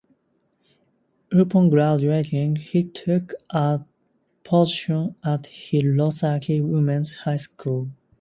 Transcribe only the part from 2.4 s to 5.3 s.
he took a position